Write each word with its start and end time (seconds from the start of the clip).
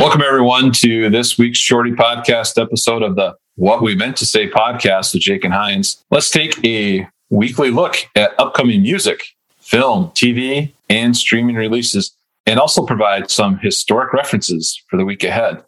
Welcome, 0.00 0.22
everyone, 0.22 0.72
to 0.76 1.10
this 1.10 1.36
week's 1.36 1.58
Shorty 1.58 1.92
Podcast 1.92 2.60
episode 2.60 3.02
of 3.02 3.16
the 3.16 3.36
What 3.56 3.82
We 3.82 3.94
Meant 3.94 4.16
to 4.16 4.24
Say 4.24 4.48
podcast 4.48 5.12
with 5.12 5.20
Jake 5.20 5.44
and 5.44 5.52
Hines. 5.52 6.02
Let's 6.10 6.30
take 6.30 6.58
a 6.64 7.06
weekly 7.28 7.70
look 7.70 7.96
at 8.16 8.32
upcoming 8.40 8.80
music, 8.80 9.22
film, 9.58 10.06
TV, 10.12 10.72
and 10.88 11.14
streaming 11.14 11.54
releases, 11.54 12.16
and 12.46 12.58
also 12.58 12.86
provide 12.86 13.30
some 13.30 13.58
historic 13.58 14.14
references 14.14 14.82
for 14.88 14.96
the 14.96 15.04
week 15.04 15.22
ahead. 15.22 15.62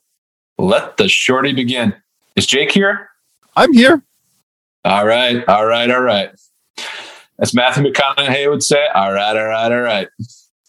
Let 0.56 0.96
the 0.96 1.10
Shorty 1.10 1.52
begin. 1.52 1.94
Is 2.34 2.46
Jake 2.46 2.72
here? 2.72 3.10
I'm 3.54 3.74
here. 3.74 4.02
All 4.82 5.06
right, 5.06 5.46
all 5.46 5.66
right, 5.66 5.90
all 5.90 6.00
right. 6.00 6.30
As 7.38 7.52
Matthew 7.52 7.84
McConaughey 7.84 8.48
would 8.48 8.62
say, 8.62 8.86
all 8.94 9.12
right, 9.12 9.36
all 9.36 9.46
right, 9.46 9.70
all 9.70 9.82
right. 9.82 10.08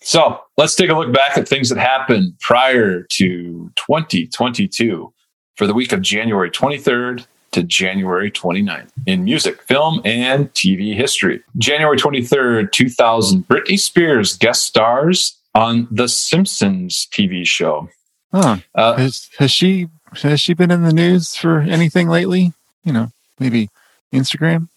So 0.03 0.41
let's 0.57 0.75
take 0.75 0.89
a 0.89 0.93
look 0.93 1.13
back 1.13 1.37
at 1.37 1.47
things 1.47 1.69
that 1.69 1.77
happened 1.77 2.37
prior 2.41 3.03
to 3.03 3.71
2022 3.75 5.13
for 5.55 5.65
the 5.65 5.73
week 5.73 5.93
of 5.93 6.01
January 6.01 6.51
23rd 6.51 7.25
to 7.53 7.63
January 7.63 8.29
29th 8.29 8.89
in 9.05 9.23
music, 9.23 9.61
film, 9.61 10.01
and 10.03 10.51
TV 10.53 10.93
history. 10.95 11.41
January 11.57 11.97
23rd, 11.97 12.71
2000, 12.71 13.47
Britney 13.47 13.79
Spears 13.79 14.35
guest 14.35 14.63
stars 14.63 15.39
on 15.55 15.87
The 15.89 16.09
Simpsons 16.09 17.07
TV 17.11 17.47
show. 17.47 17.87
Huh. 18.33 18.57
Uh, 18.75 18.97
has, 18.97 19.29
has 19.37 19.51
she 19.51 19.87
has 20.21 20.41
she 20.41 20.53
been 20.53 20.71
in 20.71 20.83
the 20.83 20.93
news 20.93 21.35
for 21.35 21.59
anything 21.59 22.09
lately? 22.09 22.51
You 22.83 22.91
know, 22.91 23.11
maybe 23.39 23.69
Instagram 24.11 24.67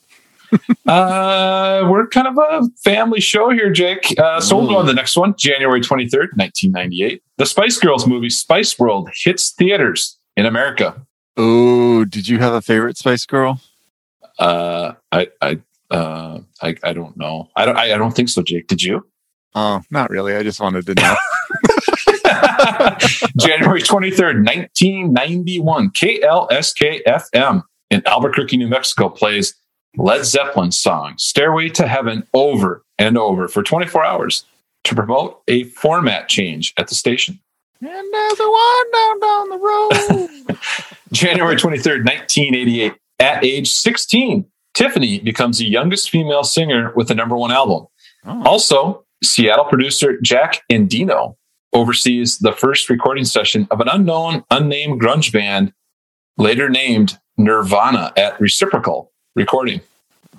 uh, 0.86 1.86
we're 1.88 2.06
kind 2.08 2.26
of 2.26 2.38
a 2.38 2.68
family 2.84 3.20
show 3.20 3.50
here, 3.50 3.70
Jake. 3.70 4.14
Uh, 4.18 4.40
so 4.40 4.56
we'll 4.56 4.68
go 4.68 4.76
on 4.76 4.86
the 4.86 4.94
next 4.94 5.16
one, 5.16 5.34
January 5.36 5.80
23rd, 5.80 6.36
1998. 6.36 7.22
The 7.36 7.46
Spice 7.46 7.78
Girls 7.78 8.06
movie 8.06 8.30
Spice 8.30 8.78
World 8.78 9.10
hits 9.12 9.52
theaters 9.52 10.18
in 10.36 10.46
America. 10.46 11.00
Oh, 11.36 12.04
did 12.04 12.28
you 12.28 12.38
have 12.38 12.54
a 12.54 12.62
favorite 12.62 12.96
Spice 12.96 13.26
Girl? 13.26 13.60
Uh, 14.38 14.92
I, 15.12 15.28
I, 15.40 15.60
uh, 15.90 16.40
I, 16.62 16.76
I 16.82 16.92
don't 16.92 17.16
know. 17.16 17.48
I 17.56 17.64
don't, 17.64 17.76
I, 17.76 17.94
I 17.94 17.98
don't 17.98 18.12
think 18.12 18.28
so, 18.28 18.42
Jake. 18.42 18.66
Did 18.66 18.82
you? 18.82 19.06
Oh, 19.54 19.82
not 19.90 20.10
really. 20.10 20.34
I 20.36 20.42
just 20.42 20.60
wanted 20.60 20.86
to 20.86 20.94
know. 20.94 21.16
January 23.38 23.80
23rd, 23.80 24.44
1991, 24.44 25.90
KLSK 25.90 27.02
FM 27.04 27.62
in 27.90 28.02
Albuquerque, 28.06 28.56
New 28.56 28.68
Mexico 28.68 29.08
plays 29.08 29.54
Led 29.96 30.24
Zeppelin 30.24 30.72
song 30.72 31.14
Stairway 31.18 31.68
to 31.70 31.86
Heaven 31.86 32.26
over 32.34 32.84
and 32.98 33.16
over 33.16 33.48
for 33.48 33.62
24 33.62 34.04
hours 34.04 34.44
to 34.84 34.94
promote 34.94 35.40
a 35.48 35.64
format 35.64 36.28
change 36.28 36.72
at 36.76 36.88
the 36.88 36.94
station. 36.94 37.40
And 37.80 37.90
there's 37.90 38.40
a 38.40 38.50
one 38.50 38.92
down 38.92 39.20
down 39.20 39.48
the 39.50 39.58
road. 39.58 40.58
January 41.12 41.56
23rd, 41.56 42.04
1988. 42.04 42.94
At 43.18 43.44
age 43.44 43.70
16, 43.70 44.46
Tiffany 44.74 45.20
becomes 45.20 45.58
the 45.58 45.64
youngest 45.64 46.10
female 46.10 46.44
singer 46.44 46.92
with 46.94 47.10
a 47.10 47.14
number 47.14 47.36
one 47.36 47.50
album. 47.50 47.86
Oh. 48.24 48.42
Also, 48.44 49.04
Seattle 49.24 49.64
producer 49.64 50.20
Jack 50.20 50.62
Endino 50.70 51.36
oversees 51.72 52.38
the 52.38 52.52
first 52.52 52.90
recording 52.90 53.24
session 53.24 53.66
of 53.70 53.80
an 53.80 53.88
unknown, 53.88 54.44
unnamed 54.50 55.00
grunge 55.00 55.32
band, 55.32 55.72
later 56.36 56.68
named 56.68 57.18
Nirvana 57.38 58.12
at 58.16 58.38
Reciprocal 58.40 59.12
recording. 59.36 59.80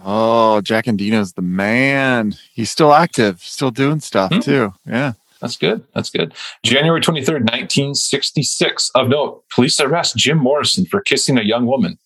Oh, 0.03 0.59
Jack 0.61 0.85
Endino's 0.85 1.33
the 1.33 1.41
man. 1.41 2.35
He's 2.53 2.69
still 2.69 2.93
active, 2.93 3.39
still 3.39 3.71
doing 3.71 4.01
stuff 4.01 4.33
hmm. 4.33 4.39
too. 4.39 4.73
Yeah. 4.85 5.13
That's 5.39 5.55
good. 5.55 5.83
That's 5.93 6.09
good. 6.09 6.33
January 6.63 6.99
23rd, 6.99 7.45
1966. 7.45 8.91
Of 8.95 9.07
note, 9.07 9.43
police 9.49 9.79
arrest 9.79 10.17
Jim 10.17 10.39
Morrison 10.39 10.85
for 10.85 10.99
kissing 10.99 11.37
a 11.37 11.43
young 11.43 11.67
woman, 11.67 11.99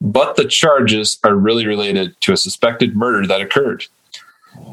but 0.00 0.36
the 0.36 0.46
charges 0.46 1.18
are 1.22 1.34
really 1.34 1.66
related 1.66 2.18
to 2.22 2.32
a 2.32 2.38
suspected 2.38 2.96
murder 2.96 3.26
that 3.26 3.42
occurred. 3.42 3.84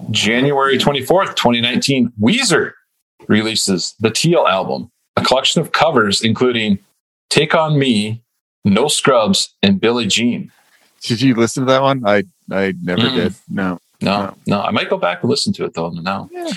January 0.10 0.78
24th, 0.78 1.36
2019, 1.36 2.14
Weezer 2.20 2.72
releases 3.28 3.94
the 4.00 4.10
Teal 4.10 4.48
album, 4.48 4.90
a 5.18 5.22
collection 5.22 5.62
of 5.62 5.74
covers 5.74 6.22
including 6.22 6.80
Take 7.30 7.54
On 7.54 7.78
Me, 7.78 8.24
No 8.64 8.88
Scrubs, 8.88 9.54
and 9.62 9.82
Billie 9.82 10.08
Jean. 10.08 10.52
Did 11.02 11.22
you 11.22 11.36
listen 11.36 11.66
to 11.66 11.72
that 11.72 11.82
one? 11.82 12.06
I 12.06 12.24
I 12.52 12.74
never 12.82 13.02
mm. 13.02 13.16
did. 13.16 13.36
No, 13.50 13.80
no, 14.02 14.22
no, 14.22 14.38
no. 14.48 14.62
I 14.62 14.72
might 14.72 14.90
go 14.90 14.98
back 14.98 15.22
and 15.22 15.30
listen 15.30 15.54
to 15.54 15.66
it 15.66 15.74
though. 15.74 15.90
Now, 15.90 16.30
yeah. 16.32 16.52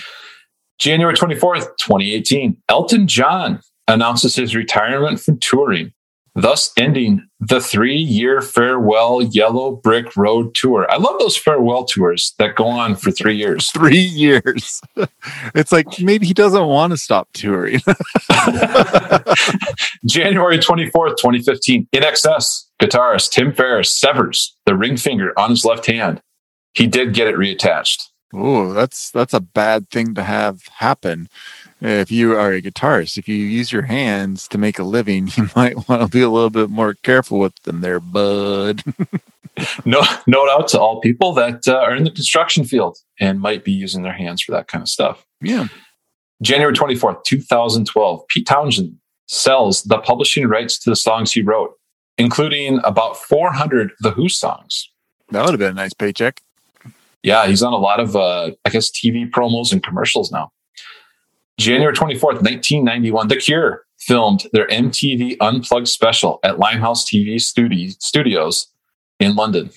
January 0.79 1.15
twenty 1.15 1.35
fourth, 1.37 1.69
twenty 1.79 2.15
eighteen. 2.15 2.57
Elton 2.69 3.07
John 3.07 3.61
announces 3.89 4.37
his 4.37 4.55
retirement 4.55 5.21
from 5.21 5.39
touring 5.39 5.93
thus 6.35 6.73
ending 6.77 7.27
the 7.41 7.61
three 7.61 7.97
year 7.97 8.41
farewell 8.41 9.23
Yellow 9.23 9.73
Brick 9.77 10.17
Road 10.17 10.55
tour. 10.55 10.87
I 10.91 10.97
love 10.97 11.19
those 11.19 11.37
farewell 11.37 11.85
tours 11.85 12.35
that 12.39 12.55
go 12.55 12.67
on 12.67 12.97
for 12.97 13.11
three 13.11 13.37
years. 13.37 13.71
three 13.73 13.99
years. 13.99 14.81
it's 15.55 15.73
like 15.73 15.87
maybe 16.01 16.27
he 16.27 16.35
doesn't 16.35 16.67
want 16.67 16.93
to 16.93 16.97
stop 16.97 17.29
touring. 17.33 17.81
January 20.07 20.59
24th, 20.59 21.17
2015, 21.17 21.89
INXS 21.93 22.67
guitarist 22.81 23.31
Tim 23.31 23.53
Farriss 23.53 23.87
severs 23.87 24.57
the 24.67 24.75
ring 24.75 24.97
finger 24.97 25.39
on 25.39 25.51
his 25.51 25.65
left 25.65 25.87
hand. 25.87 26.21
He 26.75 26.87
did 26.87 27.15
get 27.15 27.29
it 27.29 27.37
reattached. 27.37 28.05
Oh, 28.33 28.73
that's 28.73 29.11
that's 29.11 29.35
a 29.35 29.41
bad 29.41 29.91
thing 29.91 30.15
to 30.15 30.23
have 30.23 30.63
happen 30.79 31.29
if 31.81 32.11
you 32.11 32.37
are 32.37 32.53
a 32.53 32.63
guitarist, 32.63 33.17
if 33.17 33.29
you 33.29 33.37
use 33.37 33.73
your 33.73 33.83
hands 33.83 34.47
to 34.49 34.59
make 34.59 34.79
a 34.79 34.85
living, 34.85 35.29
you 35.37 35.49
might 35.57 35.89
want 35.89 36.03
to 36.03 36.09
be 36.09 36.23
a 36.23 36.29
little 36.29 36.51
bit 36.51 36.71
more 36.71 36.95
careful 36.95 37.39
with 37.39 37.55
them 37.63 37.81
there, 37.81 38.01
bud. 38.01 38.83
no, 39.85 40.03
note 40.27 40.49
out 40.51 40.69
to 40.69 40.81
all 40.81 41.01
people 41.01 41.33
that 41.35 41.67
uh, 41.67 41.77
are 41.77 41.95
in 41.95 42.05
the 42.05 42.11
construction 42.11 42.65
field 42.65 42.99
and 43.19 43.41
might 43.41 43.65
be 43.65 43.73
using 43.73 44.03
their 44.03 44.13
hands 44.13 44.43
for 44.43 44.53
that 44.53 44.69
kind 44.69 44.83
of 44.83 44.89
stuff. 44.89 45.25
Yeah. 45.41 45.69
January 46.43 46.75
24th, 46.75 47.25
2012, 47.25 48.29
Pete 48.29 48.47
Townshend 48.47 48.97
sells 49.27 49.83
the 49.85 49.99
publishing 49.99 50.47
rights 50.47 50.79
to 50.81 50.91
the 50.91 50.97
songs 50.97 51.33
he 51.33 51.43
wrote, 51.43 51.75
including 52.21 52.81
about 52.85 53.17
400 53.17 53.93
The 54.01 54.11
Who 54.11 54.29
songs. 54.29 54.91
That 55.31 55.43
would 55.43 55.53
have 55.53 55.59
been 55.59 55.71
a 55.71 55.75
nice 55.75 55.95
paycheck. 55.95 56.43
Yeah, 57.23 57.47
he's 57.47 57.63
on 57.63 57.73
a 57.73 57.79
lot 57.79 57.99
of, 57.99 58.15
uh, 58.15 58.51
I 58.65 58.71
guess, 58.71 58.91
TV 58.91 59.29
promos 59.31 59.73
and 59.73 59.83
commercials 59.83 60.31
now. 60.31 60.53
January 61.59 61.95
24th, 61.95 62.43
1991, 62.43 63.29
The 63.29 63.37
Cure 63.37 63.85
filmed 63.99 64.47
their 64.53 64.67
MTV 64.69 65.37
Unplugged 65.41 65.89
special 65.89 66.41
at 66.43 66.59
Limehouse 66.59 67.05
TV 67.05 67.37
studi- 67.37 68.01
Studios 68.01 68.69
in 69.19 69.35
London. 69.35 69.71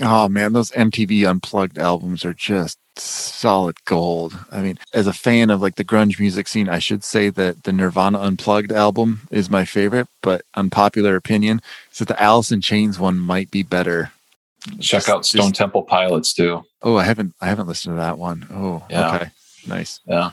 Oh 0.00 0.28
man, 0.28 0.52
those 0.52 0.70
MTV 0.72 1.28
Unplugged 1.28 1.78
albums 1.78 2.24
are 2.24 2.34
just 2.34 2.78
solid 2.98 3.84
gold. 3.84 4.38
I 4.50 4.60
mean, 4.62 4.78
as 4.94 5.06
a 5.06 5.12
fan 5.12 5.50
of 5.50 5.60
like 5.60 5.76
the 5.76 5.84
grunge 5.84 6.18
music 6.20 6.48
scene, 6.48 6.68
I 6.68 6.78
should 6.78 7.04
say 7.04 7.30
that 7.30 7.64
the 7.64 7.72
Nirvana 7.72 8.18
Unplugged 8.18 8.72
album 8.72 9.22
is 9.30 9.50
my 9.50 9.64
favorite, 9.64 10.08
but 10.22 10.42
unpopular 10.54 11.16
opinion 11.16 11.60
is 11.92 11.98
that 11.98 12.08
the 12.08 12.22
Alice 12.22 12.52
in 12.52 12.60
Chains 12.60 12.98
one 12.98 13.18
might 13.18 13.50
be 13.50 13.62
better. 13.62 14.12
Check 14.80 15.00
just, 15.02 15.08
out 15.08 15.26
Stone 15.26 15.48
just, 15.48 15.54
Temple 15.54 15.82
Pilots 15.82 16.32
too. 16.32 16.64
Oh, 16.82 16.96
I 16.96 17.04
haven't 17.04 17.34
I 17.40 17.46
haven't 17.46 17.66
listened 17.66 17.94
to 17.96 18.00
that 18.00 18.18
one. 18.18 18.46
Oh, 18.50 18.84
yeah. 18.90 19.14
okay. 19.14 19.30
Nice. 19.66 20.00
Yeah. 20.06 20.30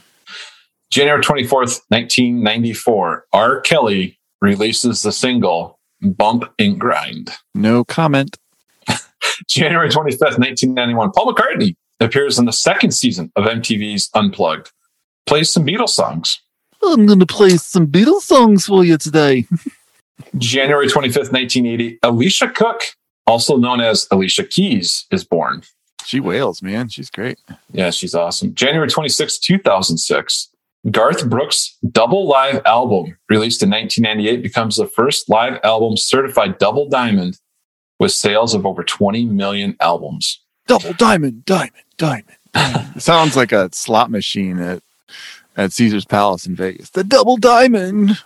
January 0.91 1.21
24th, 1.21 1.81
1994, 1.89 3.25
R. 3.33 3.59
Kelly 3.61 4.19
releases 4.41 5.01
the 5.01 5.11
single 5.11 5.79
Bump 6.01 6.45
and 6.59 6.79
Grind. 6.79 7.31
No 7.53 7.83
comment. 7.83 8.37
January 9.49 9.89
25th, 9.89 10.39
1991, 10.39 11.11
Paul 11.11 11.33
McCartney 11.33 11.75
appears 11.99 12.37
in 12.37 12.45
the 12.45 12.51
second 12.51 12.91
season 12.91 13.31
of 13.35 13.45
MTV's 13.45 14.09
Unplugged. 14.13 14.71
Plays 15.25 15.51
some 15.51 15.65
Beatles 15.65 15.89
songs. 15.89 16.41
I'm 16.83 17.05
going 17.05 17.19
to 17.19 17.25
play 17.25 17.57
some 17.57 17.87
Beatles 17.87 18.21
songs 18.21 18.65
for 18.65 18.83
you 18.83 18.97
today. 18.97 19.47
January 20.37 20.87
25th, 20.87 21.31
1980, 21.31 21.99
Alicia 22.03 22.49
Cook, 22.49 22.83
also 23.25 23.57
known 23.57 23.81
as 23.81 24.07
Alicia 24.11 24.45
Keys, 24.45 25.05
is 25.11 25.23
born. 25.23 25.63
She 26.05 26.19
wails, 26.19 26.61
man. 26.61 26.89
She's 26.89 27.09
great. 27.09 27.39
Yeah, 27.71 27.89
she's 27.89 28.13
awesome. 28.13 28.53
January 28.53 28.87
26th, 28.87 29.39
2006, 29.41 30.49
Garth 30.91 31.27
Brooks' 31.27 31.75
double 31.91 32.27
live 32.27 32.61
album, 32.65 33.17
released 33.29 33.63
in 33.63 33.71
1998, 33.71 34.43
becomes 34.43 34.77
the 34.77 34.87
first 34.87 35.27
live 35.29 35.59
album 35.63 35.97
certified 35.97 36.59
double 36.59 36.87
diamond 36.87 37.39
with 37.99 38.11
sales 38.11 38.53
of 38.53 38.65
over 38.65 38.83
20 38.83 39.25
million 39.25 39.75
albums. 39.79 40.41
Double 40.67 40.93
diamond, 40.93 41.45
diamond, 41.45 41.71
diamond. 41.97 42.25
diamond. 42.53 43.01
sounds 43.01 43.35
like 43.35 43.51
a 43.51 43.69
slot 43.73 44.09
machine 44.09 44.59
at, 44.59 44.81
at 45.55 45.71
Caesar's 45.73 46.05
Palace 46.05 46.45
in 46.45 46.55
Vegas. 46.55 46.89
The 46.89 47.03
double 47.03 47.37
diamond. 47.37 48.17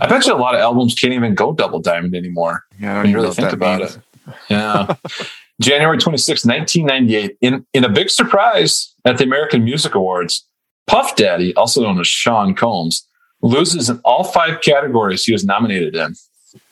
I 0.00 0.06
bet 0.06 0.26
you 0.26 0.34
a 0.34 0.36
lot 0.36 0.54
of 0.54 0.60
albums 0.60 0.94
can't 0.94 1.14
even 1.14 1.34
go 1.34 1.52
double 1.52 1.80
diamond 1.80 2.14
anymore. 2.14 2.64
Yeah, 2.78 2.92
I 2.92 2.94
don't 2.96 3.06
even 3.10 3.22
really 3.22 3.34
think 3.34 3.52
about 3.52 3.80
means. 3.80 3.96
it. 3.96 4.02
Yeah. 4.48 4.94
January 5.60 5.98
26, 5.98 6.46
1998, 6.46 7.36
in, 7.42 7.66
in 7.74 7.84
a 7.84 7.88
big 7.88 8.08
surprise 8.08 8.94
at 9.04 9.18
the 9.18 9.24
American 9.24 9.62
Music 9.62 9.94
Awards, 9.94 10.46
Puff 10.86 11.16
Daddy, 11.16 11.54
also 11.54 11.82
known 11.82 12.00
as 12.00 12.06
Sean 12.06 12.54
Combs, 12.54 13.06
loses 13.42 13.90
in 13.90 14.00
all 14.04 14.24
five 14.24 14.62
categories 14.62 15.24
he 15.24 15.32
was 15.32 15.44
nominated 15.44 15.94
in. 15.94 16.14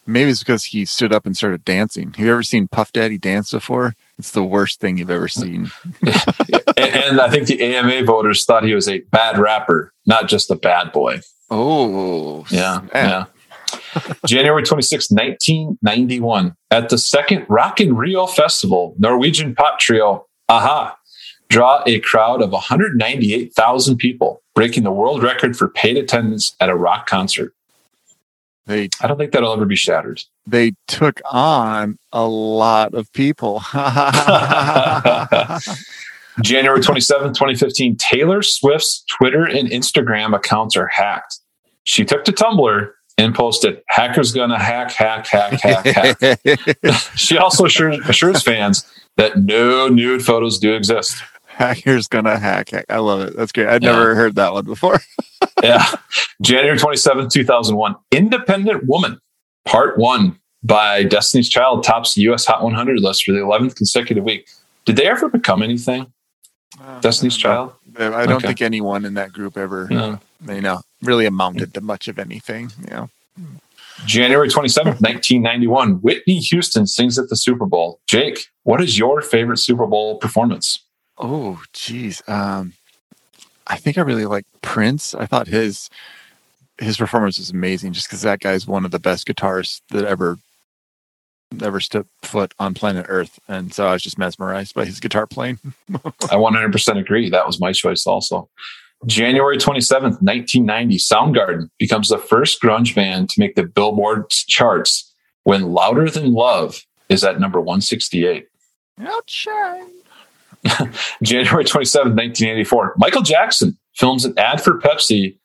Maybe 0.08 0.30
it's 0.30 0.38
because 0.38 0.64
he 0.64 0.86
stood 0.86 1.12
up 1.12 1.26
and 1.26 1.36
started 1.36 1.64
dancing. 1.66 2.12
Have 2.14 2.24
you 2.24 2.32
ever 2.32 2.42
seen 2.42 2.66
Puff 2.66 2.92
Daddy 2.92 3.18
dance 3.18 3.50
before? 3.50 3.94
It's 4.18 4.30
the 4.30 4.42
worst 4.42 4.80
thing 4.80 4.96
you've 4.96 5.10
ever 5.10 5.28
seen. 5.28 5.70
and, 6.02 6.78
and 6.78 7.20
I 7.20 7.28
think 7.28 7.46
the 7.46 7.62
AMA 7.62 8.04
voters 8.04 8.44
thought 8.46 8.64
he 8.64 8.74
was 8.74 8.88
a 8.88 9.00
bad 9.10 9.38
rapper, 9.38 9.92
not 10.06 10.26
just 10.26 10.50
a 10.50 10.56
bad 10.56 10.92
boy. 10.92 11.20
Oh, 11.50 12.46
Yeah, 12.50 12.80
snap. 12.88 12.90
yeah. 12.94 13.24
January 14.26 14.62
26, 14.62 15.10
1991, 15.10 16.54
at 16.70 16.88
the 16.88 16.96
second 16.98 17.44
Rock 17.48 17.80
in 17.80 17.94
Rio 17.94 18.26
Festival, 18.26 18.94
Norwegian 18.98 19.54
pop 19.54 19.78
trio 19.78 20.26
a-ha 20.48 20.96
draw 21.50 21.82
a 21.86 22.00
crowd 22.00 22.40
of 22.42 22.50
198,000 22.52 23.96
people, 23.96 24.42
breaking 24.54 24.84
the 24.84 24.90
world 24.92 25.22
record 25.22 25.56
for 25.56 25.68
paid 25.68 25.96
attendance 25.96 26.54
at 26.60 26.68
a 26.68 26.74
rock 26.74 27.06
concert. 27.06 27.54
They 28.68 28.90
I 29.00 29.08
don't 29.08 29.16
think 29.16 29.32
that'll 29.32 29.52
ever 29.52 29.64
be 29.64 29.76
shattered. 29.76 30.22
they 30.46 30.74
took 30.86 31.20
on 31.32 31.98
a 32.12 32.26
lot 32.26 32.92
of 32.94 33.10
people. 33.14 33.62
January 36.42 36.80
27, 36.80 37.30
2015, 37.34 37.96
Taylor 37.96 38.42
Swift's 38.42 39.04
Twitter 39.08 39.44
and 39.44 39.68
Instagram 39.70 40.36
accounts 40.36 40.76
are 40.76 40.86
hacked. 40.86 41.40
She 41.84 42.04
took 42.04 42.24
to 42.26 42.32
Tumblr 42.32 42.90
and 43.16 43.34
posted, 43.34 43.82
Hackers 43.88 44.32
gonna 44.32 44.58
hack, 44.58 44.92
hack, 44.92 45.26
hack, 45.26 45.54
hack, 45.60 45.86
hack. 45.86 46.40
she 47.16 47.36
also 47.38 47.64
assures, 47.64 47.98
assures 48.06 48.42
fans 48.42 48.86
that 49.16 49.38
no 49.38 49.88
nude 49.88 50.22
photos 50.22 50.58
do 50.58 50.74
exist. 50.74 51.16
Hacker's 51.58 52.06
gonna 52.06 52.38
hack. 52.38 52.70
hack. 52.70 52.84
I 52.88 52.98
love 52.98 53.20
it. 53.20 53.36
That's 53.36 53.50
great. 53.52 53.66
I'd 53.66 53.82
Yeah. 53.82 53.90
never 53.92 54.14
heard 54.14 54.36
that 54.36 54.52
one 54.52 54.64
before. 54.64 55.00
Yeah. 55.62 55.84
January 56.40 56.78
27th, 56.78 57.32
2001, 57.32 57.96
Independent 58.12 58.86
Woman, 58.86 59.18
Part 59.64 59.98
One 59.98 60.38
by 60.62 61.02
Destiny's 61.02 61.48
Child 61.48 61.82
tops 61.82 62.14
the 62.14 62.22
US 62.30 62.44
Hot 62.46 62.62
100 62.62 63.00
list 63.00 63.24
for 63.24 63.32
the 63.32 63.40
11th 63.40 63.74
consecutive 63.74 64.22
week. 64.22 64.46
Did 64.84 64.94
they 64.94 65.06
ever 65.08 65.28
become 65.28 65.60
anything? 65.64 66.12
Uh, 66.80 67.00
Destiny's 67.00 67.36
Child? 67.36 67.72
I 67.98 68.08
don't 68.26 68.30
Okay. 68.36 68.46
think 68.48 68.62
anyone 68.62 69.04
in 69.04 69.14
that 69.14 69.32
group 69.32 69.56
ever, 69.58 69.88
No. 69.90 70.20
you 70.46 70.60
know, 70.60 70.82
really 71.02 71.26
amounted 71.26 71.74
to 71.74 71.80
much 71.80 72.06
of 72.06 72.20
anything. 72.20 72.70
You 72.84 72.90
know, 72.90 73.10
January 74.06 74.48
27th, 74.48 75.00
1991, 75.00 75.94
Whitney 76.02 76.38
Houston 76.38 76.86
sings 76.86 77.18
at 77.18 77.28
the 77.30 77.36
Super 77.36 77.66
Bowl. 77.66 77.98
Jake, 78.06 78.46
what 78.62 78.80
is 78.80 78.96
your 78.96 79.22
favorite 79.22 79.58
Super 79.58 79.86
Bowl 79.86 80.18
performance? 80.18 80.84
Oh, 81.18 81.60
geez. 81.72 82.22
Um, 82.28 82.74
I 83.66 83.76
think 83.76 83.98
I 83.98 84.02
really 84.02 84.26
like 84.26 84.46
Prince. 84.62 85.14
I 85.14 85.26
thought 85.26 85.46
his 85.46 85.90
his 86.78 86.96
performance 86.96 87.38
was 87.38 87.50
amazing, 87.50 87.92
just 87.92 88.08
because 88.08 88.22
that 88.22 88.40
guy's 88.40 88.66
one 88.66 88.84
of 88.84 88.92
the 88.92 89.00
best 89.00 89.26
guitarists 89.26 89.80
that 89.90 90.04
ever 90.04 90.38
ever 91.62 91.80
stepped 91.80 92.08
foot 92.22 92.54
on 92.58 92.74
planet 92.74 93.06
Earth, 93.08 93.38
and 93.48 93.72
so 93.72 93.86
I 93.86 93.92
was 93.92 94.02
just 94.02 94.18
mesmerized 94.18 94.74
by 94.74 94.84
his 94.84 95.00
guitar 95.00 95.26
playing. 95.26 95.58
I 95.92 96.36
100% 96.36 96.98
agree. 96.98 97.30
That 97.30 97.46
was 97.46 97.60
my 97.60 97.72
choice 97.72 98.06
also. 98.06 98.48
January 99.06 99.56
27th, 99.56 100.20
1990, 100.20 100.96
Soundgarden 100.98 101.70
becomes 101.78 102.08
the 102.08 102.18
first 102.18 102.60
grunge 102.60 102.94
band 102.94 103.30
to 103.30 103.40
make 103.40 103.54
the 103.54 103.62
Billboard 103.62 104.28
charts 104.30 105.14
when 105.44 105.72
Louder 105.72 106.10
Than 106.10 106.32
Love 106.32 106.84
is 107.08 107.24
at 107.24 107.40
number 107.40 107.60
168. 107.60 108.46
Outshine. 109.00 109.86
January 111.22 111.64
27th, 111.64 112.16
1984, 112.16 112.94
Michael 112.96 113.22
Jackson 113.22 113.78
films 113.94 114.24
an 114.24 114.38
ad 114.38 114.60
for 114.62 114.78
Pepsi 114.78 115.36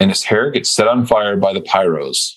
and 0.00 0.10
his 0.10 0.24
hair 0.24 0.50
gets 0.50 0.70
set 0.70 0.88
on 0.88 1.06
fire 1.06 1.36
by 1.36 1.52
the 1.52 1.60
pyros. 1.60 2.36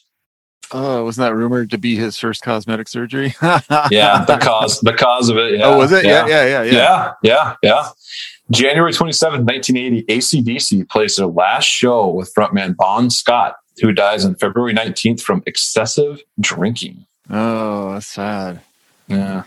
Oh, 0.72 1.04
wasn't 1.04 1.28
that 1.28 1.36
rumored 1.36 1.70
to 1.72 1.78
be 1.78 1.96
his 1.96 2.18
first 2.18 2.42
cosmetic 2.42 2.88
surgery? 2.88 3.36
Yeah, 3.92 4.26
the 4.26 4.38
cause, 4.42 4.80
the 4.82 4.94
cause 4.94 5.30
of 5.30 5.38
it. 5.38 5.60
Yeah, 5.60 5.66
oh, 5.66 5.78
was 5.78 5.92
it? 5.92 6.06
Yeah, 6.06 6.28
yeah, 6.28 6.46
yeah, 6.46 6.64
yeah. 6.64 6.72
yeah, 6.72 7.14
yeah, 7.22 7.56
yeah. 7.62 7.90
January 8.52 8.92
27th, 8.92 9.46
1980, 9.46 10.04
ACDC 10.04 10.90
plays 10.90 11.16
their 11.16 11.28
last 11.28 11.66
show 11.66 12.10
with 12.10 12.34
frontman 12.34 12.76
Bon 12.76 13.10
Scott, 13.10 13.56
who 13.82 13.92
dies 13.92 14.26
on 14.26 14.36
February 14.36 14.74
19th 14.74 15.22
from 15.22 15.44
excessive 15.46 16.22
drinking. 16.40 17.06
Oh, 17.30 17.94
that's 17.94 18.08
sad. 18.08 18.62
Yeah. 19.08 19.44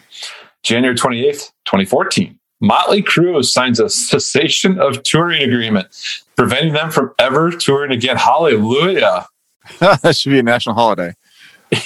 January 0.63 0.97
28th, 0.97 1.53
2014, 1.65 2.39
Motley 2.61 3.03
Crue 3.03 3.45
signs 3.45 3.79
a 3.81 3.89
cessation 3.89 4.79
of 4.81 5.03
touring 5.03 5.43
agreement, 5.43 5.89
preventing 6.37 6.73
them 6.73 6.91
from 6.91 7.13
ever 7.19 7.51
touring 7.51 7.93
again. 7.93 8.17
Hallelujah. 8.17 9.27
that 9.79 10.17
should 10.17 10.31
be 10.31 10.39
a 10.39 10.43
national 10.43 10.75
holiday. 10.75 11.15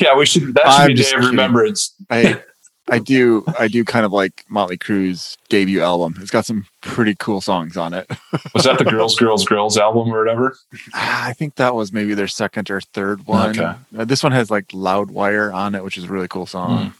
Yeah, 0.00 0.16
we 0.16 0.26
should, 0.26 0.54
that 0.54 0.62
should 0.62 0.80
I'm 0.80 0.86
be 0.88 0.94
day 0.94 0.98
just 1.02 1.14
of 1.14 1.20
kidding. 1.20 1.30
remembrance. 1.30 1.94
I 2.08 2.42
I 2.88 2.98
do 2.98 3.44
I 3.58 3.68
do 3.68 3.84
kind 3.84 4.04
of 4.04 4.12
like 4.12 4.44
Motley 4.48 4.76
Crue's 4.76 5.36
debut 5.48 5.80
album. 5.80 6.16
It's 6.20 6.30
got 6.30 6.44
some 6.44 6.66
pretty 6.80 7.14
cool 7.18 7.40
songs 7.40 7.76
on 7.76 7.94
it. 7.94 8.10
Was 8.54 8.64
that 8.64 8.78
the 8.78 8.84
Girls, 8.84 9.16
Girls, 9.16 9.44
Girls 9.44 9.76
album 9.78 10.12
or 10.12 10.18
whatever? 10.18 10.56
Ah, 10.94 11.26
I 11.26 11.32
think 11.32 11.56
that 11.56 11.74
was 11.74 11.92
maybe 11.92 12.14
their 12.14 12.28
second 12.28 12.70
or 12.70 12.80
third 12.80 13.26
one. 13.26 13.50
Okay. 13.58 13.74
Uh, 13.96 14.04
this 14.04 14.22
one 14.22 14.32
has 14.32 14.50
like 14.50 14.68
Loudwire 14.68 15.52
on 15.52 15.74
it, 15.74 15.84
which 15.84 15.96
is 15.96 16.04
a 16.04 16.08
really 16.08 16.28
cool 16.28 16.46
song. 16.46 16.92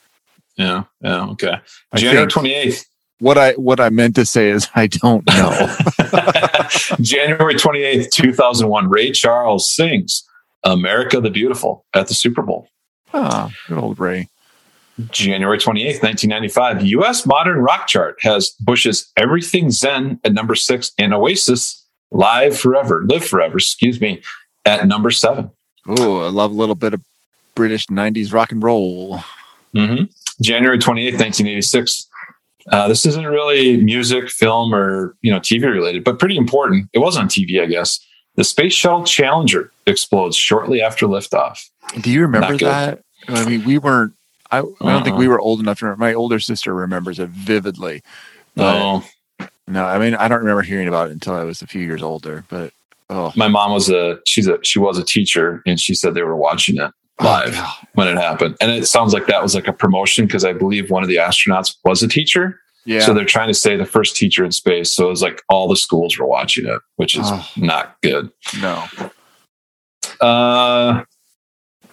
Yeah, 0.56 0.84
yeah, 1.00 1.26
okay. 1.30 1.56
I 1.92 1.98
January 1.98 2.26
28th, 2.26 2.86
What 3.22 3.38
I 3.38 3.52
what 3.52 3.78
I 3.78 3.88
meant 3.88 4.16
to 4.16 4.26
say 4.26 4.48
is 4.50 4.68
I 4.74 4.88
don't 4.88 5.24
know. 5.28 5.76
January 7.00 7.54
28th, 7.54 8.10
2001, 8.10 8.90
Ray 8.90 9.12
Charles 9.12 9.72
sings 9.72 10.24
America 10.64 11.20
the 11.20 11.30
Beautiful 11.30 11.84
at 11.94 12.08
the 12.08 12.14
Super 12.14 12.42
Bowl. 12.42 12.66
Ah, 13.14 13.48
good 13.68 13.78
old 13.78 14.00
Ray. 14.00 14.28
January 15.12 15.58
28th, 15.58 16.02
1995, 16.02 16.84
US 16.84 17.24
Modern 17.24 17.58
Rock 17.58 17.86
Chart 17.86 18.18
has 18.22 18.50
Bush's 18.58 19.12
Everything 19.16 19.70
Zen 19.70 20.18
at 20.24 20.32
number 20.32 20.56
six 20.56 20.90
and 20.98 21.14
Oasis 21.14 21.86
Live 22.10 22.58
Forever, 22.58 23.04
Live 23.06 23.24
Forever, 23.24 23.58
excuse 23.58 24.00
me, 24.00 24.20
at 24.64 24.88
number 24.88 25.12
seven. 25.12 25.48
Oh, 25.86 26.22
I 26.26 26.28
love 26.28 26.50
a 26.50 26.54
little 26.54 26.74
bit 26.74 26.92
of 26.92 27.00
British 27.54 27.86
'90s 27.86 28.32
rock 28.32 28.50
and 28.50 28.60
roll. 28.60 29.20
Mhm. 29.76 30.12
January 30.40 30.78
28th, 30.78 31.20
1986. 31.20 32.08
Uh, 32.70 32.86
this 32.88 33.04
isn't 33.06 33.26
really 33.26 33.76
music, 33.78 34.30
film, 34.30 34.74
or 34.74 35.16
you 35.22 35.32
know 35.32 35.40
TV 35.40 35.62
related, 35.64 36.04
but 36.04 36.18
pretty 36.18 36.36
important. 36.36 36.88
It 36.92 36.98
was 37.00 37.16
on 37.16 37.28
TV, 37.28 37.60
I 37.60 37.66
guess. 37.66 37.98
The 38.36 38.44
Space 38.44 38.72
Shuttle 38.72 39.04
Challenger 39.04 39.70
explodes 39.86 40.36
shortly 40.36 40.80
after 40.80 41.06
liftoff. 41.06 41.58
Do 42.00 42.10
you 42.10 42.22
remember 42.22 42.56
that? 42.58 43.02
I 43.28 43.44
mean, 43.48 43.64
we 43.64 43.78
weren't. 43.78 44.14
I, 44.50 44.58
I 44.58 44.60
don't 44.60 45.02
think 45.02 45.14
Uh-uh. 45.14 45.18
we 45.18 45.28
were 45.28 45.40
old 45.40 45.60
enough 45.60 45.78
to 45.80 45.86
remember. 45.86 46.00
My 46.04 46.14
older 46.14 46.38
sister 46.38 46.74
remembers 46.74 47.18
it 47.18 47.30
vividly. 47.30 48.02
But 48.54 48.76
Oh, 48.82 49.04
no, 49.66 49.84
I 49.84 49.98
mean, 49.98 50.14
I 50.14 50.28
don't 50.28 50.40
remember 50.40 50.62
hearing 50.62 50.88
about 50.88 51.08
it 51.08 51.12
until 51.12 51.34
I 51.34 51.44
was 51.44 51.62
a 51.62 51.66
few 51.66 51.80
years 51.82 52.02
older. 52.02 52.44
But 52.48 52.72
oh, 53.10 53.32
my 53.36 53.48
mom 53.48 53.72
was 53.72 53.88
a 53.90 54.18
she's 54.26 54.46
a 54.46 54.58
she 54.62 54.78
was 54.78 54.98
a 54.98 55.04
teacher, 55.04 55.62
and 55.66 55.80
she 55.80 55.94
said 55.94 56.14
they 56.14 56.22
were 56.22 56.36
watching 56.36 56.76
it 56.78 56.90
live 57.20 57.54
Oh, 57.56 57.74
when 57.94 58.08
it 58.08 58.16
happened. 58.16 58.56
And 58.60 58.70
it 58.70 58.86
sounds 58.86 59.12
like 59.12 59.26
that 59.26 59.42
was 59.42 59.54
like 59.54 59.68
a 59.68 59.72
promotion 59.72 60.26
because 60.26 60.44
I 60.44 60.52
believe 60.52 60.90
one 60.90 61.02
of 61.02 61.08
the 61.08 61.16
astronauts 61.16 61.76
was 61.84 62.02
a 62.02 62.08
teacher. 62.08 62.58
yeah. 62.84 63.00
So 63.00 63.14
they're 63.14 63.24
trying 63.24 63.48
to 63.48 63.54
say 63.54 63.76
the 63.76 63.84
first 63.86 64.16
teacher 64.16 64.44
in 64.44 64.50
space. 64.52 64.94
So 64.94 65.06
it 65.06 65.10
was 65.10 65.22
like 65.22 65.42
all 65.48 65.68
the 65.68 65.76
schools 65.76 66.18
were 66.18 66.26
watching 66.26 66.66
it, 66.66 66.80
which 66.96 67.16
is 67.16 67.26
Oh. 67.26 67.48
not 67.56 67.96
good. 68.02 68.30
no. 68.60 68.84
Uh, 70.20 71.02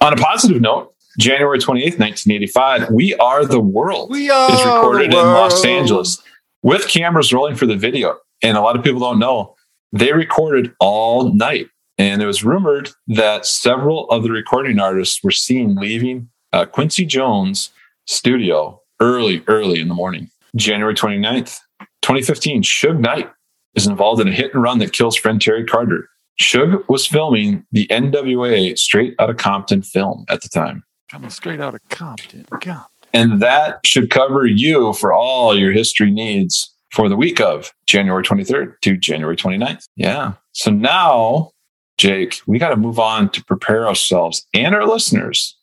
on 0.02 0.14
a 0.14 0.16
positive 0.16 0.62
note, 0.62 0.94
January 1.20 1.58
28th, 1.60 2.00
1985, 2.00 2.92
We 2.92 3.16
Are 3.16 3.46
the 3.46 3.60
World 3.60 4.12
We 4.12 4.30
are 4.30 4.52
is 4.52 4.58
recorded 4.66 5.12
the 5.12 5.20
in 5.20 5.26
Los. 5.26 5.66
Angeles 5.66 6.22
with 6.64 6.88
cameras 6.88 7.34
rolling 7.34 7.56
for 7.56 7.66
the 7.66 7.76
video. 7.76 8.18
And 8.42 8.56
a 8.56 8.62
lot 8.62 8.76
of 8.78 8.84
people 8.84 9.00
don't 9.00 9.20
know 9.20 9.56
they 9.92 10.14
recorded 10.14 10.72
all 10.80 11.34
night. 11.34 11.68
And 12.00 12.22
it 12.22 12.26
was 12.26 12.46
rumored 12.46 12.92
that 13.08 13.46
several 13.46 14.10
of 14.10 14.24
the 14.24 14.32
recording 14.32 14.80
artists 14.80 15.22
were 15.22 15.32
seen 15.32 15.76
leaving 15.76 16.30
uh, 16.54 16.66
Quincy 16.66 17.06
Jones' 17.06 17.72
studio 18.08 18.82
early, 19.02 19.44
early 19.48 19.82
in 19.82 19.90
the 19.90 19.94
morning. 19.94 20.32
January 20.56 20.96
29th, 20.96 21.60
2015, 22.02 22.64
Suge 22.64 23.00
Knight 23.00 23.30
is 23.76 23.86
involved 23.86 24.22
in 24.22 24.30
a 24.30 24.32
hit 24.32 24.54
and 24.54 24.64
run 24.64 24.80
that 24.80 24.94
kills 24.94 25.18
friend 25.18 25.42
Terry 25.42 25.66
Carter. 25.66 26.10
Suge 26.42 26.88
was 26.88 27.06
filming 27.06 27.66
the 27.74 27.86
NWA 27.88 28.78
Straight 28.78 29.14
Outta 29.20 29.34
Compton 29.34 29.82
film 29.82 30.26
at 30.30 30.42
the 30.42 30.48
time. 30.48 30.84
Coming 31.12 31.30
straight 31.30 31.60
out 31.60 31.76
of 31.76 31.82
Compton. 31.90 32.46
God. 32.62 32.86
And 33.14 33.42
that 33.42 33.80
should 33.86 34.10
cover 34.10 34.46
you 34.46 34.94
for 34.94 35.12
all 35.12 35.58
your 35.58 35.74
history 35.74 36.12
needs 36.12 36.74
for 36.92 37.10
the 37.10 37.18
week 37.18 37.42
of 37.42 37.74
January 37.88 38.24
23rd 38.24 38.76
to 38.84 38.96
January 38.96 39.36
29th. 39.36 39.86
Yeah. 39.96 40.34
So 40.54 40.72
now, 40.72 41.52
Jake, 42.00 42.42
we 42.48 42.58
got 42.58 42.70
to 42.70 42.78
move 42.78 42.98
on 42.98 43.28
to 43.30 43.44
prepare 43.44 43.86
ourselves 43.86 44.48
and 44.54 44.74
our 44.74 44.88
listeners 44.88 45.58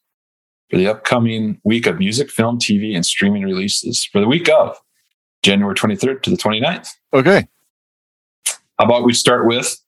for 0.71 0.77
the 0.77 0.87
upcoming 0.87 1.59
week 1.65 1.87
of 1.87 1.99
music, 1.99 2.31
film, 2.31 2.59
TV, 2.59 2.95
and 2.95 3.07
streaming 3.07 3.43
releases 3.43 4.05
for 4.05 4.21
the 4.21 4.29
week 4.29 4.47
of 4.51 4.79
January 5.43 5.75
23rd 5.75 6.23
to 6.23 6.31
the 6.31 6.37
29th. 6.37 6.91
Okay. 7.15 7.49
How 8.79 8.85
about 8.85 9.05
we 9.05 9.15
start 9.15 9.47
with 9.47 9.79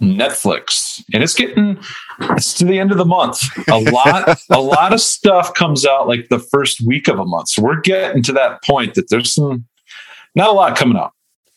Netflix, 0.00 1.02
and 1.12 1.24
it's 1.24 1.34
getting 1.34 1.78
it's 2.20 2.54
to 2.54 2.64
the 2.64 2.78
end 2.78 2.92
of 2.92 2.98
the 2.98 3.04
month. 3.04 3.42
A 3.68 3.80
lot, 3.90 4.38
a 4.50 4.60
lot 4.60 4.92
of 4.92 5.00
stuff 5.00 5.54
comes 5.54 5.84
out 5.84 6.06
like 6.06 6.28
the 6.28 6.38
first 6.38 6.82
week 6.82 7.08
of 7.08 7.18
a 7.18 7.24
month. 7.24 7.48
So 7.48 7.62
we're 7.62 7.80
getting 7.80 8.22
to 8.24 8.32
that 8.34 8.62
point 8.62 8.94
that 8.94 9.10
there's 9.10 9.34
some 9.34 9.66
not 10.36 10.50
a 10.50 10.52
lot 10.52 10.76
coming 10.76 10.96
out, 10.96 11.12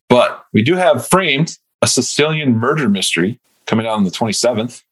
but 0.10 0.44
we 0.54 0.64
do 0.64 0.74
have 0.74 1.08
Framed, 1.08 1.58
a 1.84 1.88
Sicilian 1.88 2.58
murder 2.58 2.90
mystery 2.90 3.40
coming 3.68 3.86
out 3.86 3.94
on 3.94 4.04
the 4.04 4.10
27th. 4.10 4.84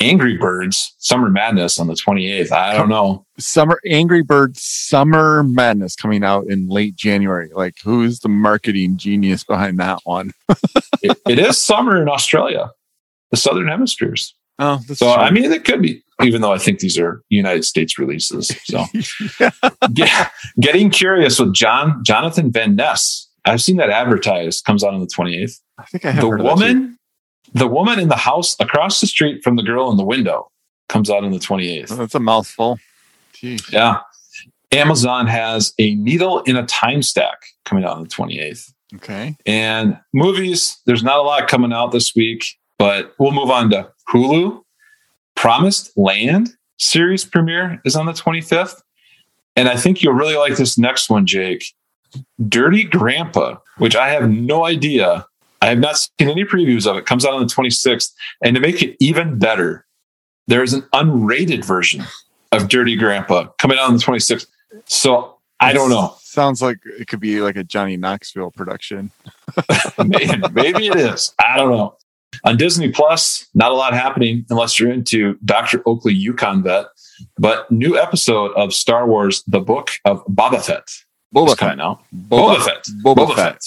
Angry 0.00 0.38
Birds 0.38 0.94
Summer 0.98 1.28
Madness 1.28 1.78
on 1.78 1.86
the 1.86 1.94
28th. 1.94 2.52
I 2.52 2.74
don't 2.74 2.88
know. 2.88 3.26
Summer 3.38 3.80
Angry 3.86 4.22
Birds 4.22 4.62
Summer 4.62 5.42
Madness 5.42 5.94
coming 5.94 6.24
out 6.24 6.46
in 6.46 6.68
late 6.68 6.96
January. 6.96 7.50
Like, 7.52 7.74
who's 7.84 8.20
the 8.20 8.30
marketing 8.30 8.96
genius 8.96 9.44
behind 9.44 9.78
that 9.78 10.00
one? 10.04 10.32
it, 11.02 11.18
it 11.28 11.38
is 11.38 11.58
summer 11.58 12.00
in 12.00 12.08
Australia, 12.08 12.70
the 13.30 13.36
Southern 13.36 13.68
Hemispheres. 13.68 14.34
Oh, 14.58 14.78
so 14.86 14.94
true. 14.94 15.08
I 15.08 15.30
mean, 15.30 15.52
it 15.52 15.64
could 15.64 15.82
be, 15.82 16.02
even 16.22 16.40
though 16.40 16.52
I 16.52 16.58
think 16.58 16.80
these 16.80 16.98
are 16.98 17.22
United 17.28 17.64
States 17.64 17.98
releases. 17.98 18.48
So, 18.64 18.84
yeah. 19.94 20.28
getting 20.60 20.90
curious 20.90 21.38
with 21.38 21.54
John 21.54 22.02
Jonathan 22.04 22.50
Van 22.50 22.74
Ness. 22.74 23.26
I've 23.46 23.62
seen 23.62 23.76
that 23.76 23.88
advertised. 23.88 24.64
Comes 24.64 24.84
out 24.84 24.92
on 24.92 25.00
the 25.00 25.06
28th. 25.06 25.60
I 25.78 25.84
think 25.84 26.04
I 26.04 26.10
have. 26.10 26.20
The 26.20 26.28
woman 26.28 26.98
the 27.52 27.66
woman 27.66 27.98
in 27.98 28.08
the 28.08 28.16
house 28.16 28.56
across 28.60 29.00
the 29.00 29.06
street 29.06 29.42
from 29.42 29.56
the 29.56 29.62
girl 29.62 29.90
in 29.90 29.96
the 29.96 30.04
window 30.04 30.50
comes 30.88 31.10
out 31.10 31.24
on 31.24 31.30
the 31.30 31.38
28th. 31.38 31.96
That's 31.96 32.14
a 32.14 32.20
mouthful. 32.20 32.78
Jeez. 33.34 33.70
Yeah. 33.72 34.00
Amazon 34.72 35.26
has 35.26 35.74
a 35.78 35.94
needle 35.96 36.40
in 36.40 36.56
a 36.56 36.64
time 36.66 37.02
stack 37.02 37.38
coming 37.64 37.84
out 37.84 37.96
on 37.96 38.02
the 38.02 38.08
28th. 38.08 38.72
Okay. 38.96 39.36
And 39.46 39.98
movies, 40.12 40.78
there's 40.86 41.02
not 41.02 41.18
a 41.18 41.22
lot 41.22 41.48
coming 41.48 41.72
out 41.72 41.92
this 41.92 42.14
week, 42.14 42.44
but 42.78 43.14
we'll 43.18 43.32
move 43.32 43.50
on 43.50 43.70
to 43.70 43.90
Hulu. 44.12 44.62
Promised 45.34 45.96
Land 45.96 46.50
series 46.78 47.24
premiere 47.24 47.80
is 47.84 47.96
on 47.96 48.06
the 48.06 48.12
25th. 48.12 48.80
And 49.56 49.68
I 49.68 49.76
think 49.76 50.02
you'll 50.02 50.14
really 50.14 50.36
like 50.36 50.56
this 50.56 50.78
next 50.78 51.10
one, 51.10 51.26
Jake. 51.26 51.64
Dirty 52.48 52.84
Grandpa, 52.84 53.56
which 53.78 53.94
I 53.94 54.08
have 54.10 54.28
no 54.28 54.64
idea 54.64 55.26
I 55.60 55.66
have 55.66 55.78
not 55.78 55.96
seen 55.98 56.28
any 56.28 56.44
previews 56.44 56.86
of 56.86 56.96
it. 56.96 57.00
it. 57.00 57.06
Comes 57.06 57.24
out 57.24 57.34
on 57.34 57.40
the 57.40 57.46
26th. 57.46 58.12
And 58.42 58.54
to 58.54 58.60
make 58.60 58.82
it 58.82 58.96
even 59.00 59.38
better, 59.38 59.86
there 60.46 60.62
is 60.62 60.72
an 60.72 60.82
unrated 60.94 61.64
version 61.64 62.04
of 62.52 62.68
Dirty 62.68 62.96
Grandpa 62.96 63.46
coming 63.58 63.78
out 63.78 63.88
on 63.88 63.96
the 63.96 64.02
26th. 64.02 64.46
So 64.86 65.36
I 65.60 65.72
don't 65.72 65.90
know. 65.90 66.14
Sounds 66.20 66.62
like 66.62 66.78
it 66.84 67.08
could 67.08 67.20
be 67.20 67.40
like 67.40 67.56
a 67.56 67.64
Johnny 67.64 67.96
Knoxville 67.96 68.52
production. 68.52 69.10
maybe, 69.98 70.40
maybe 70.52 70.86
it 70.86 70.96
is. 70.96 71.34
I 71.38 71.56
don't 71.56 71.70
know. 71.70 71.96
On 72.44 72.56
Disney 72.56 72.90
Plus, 72.90 73.48
not 73.54 73.72
a 73.72 73.74
lot 73.74 73.92
happening 73.92 74.46
unless 74.48 74.78
you're 74.78 74.92
into 74.92 75.36
Dr. 75.44 75.82
Oakley 75.84 76.14
Yukon 76.14 76.62
Vet, 76.62 76.86
but 77.38 77.70
new 77.70 77.98
episode 77.98 78.52
of 78.52 78.72
Star 78.72 79.06
Wars: 79.06 79.42
The 79.48 79.60
Book 79.60 79.90
of 80.04 80.24
Boba 80.26 80.64
Fett. 80.64 80.88
Boba 81.34 81.58
Fett 81.58 81.76
now. 81.76 82.00
Boba, 82.14 82.56
Boba 82.56 82.64
Fett. 82.64 82.86
Boba, 83.04 83.26
Boba 83.26 83.34
Fett. 83.34 83.62